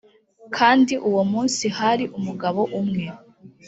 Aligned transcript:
kandi 0.57 0.93
uwo 1.09 1.21
munsi 1.33 1.65
hari 1.77 2.05
umugabo 2.17 2.61
umwe 2.79 3.03